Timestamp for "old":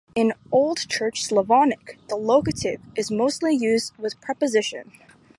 0.51-0.89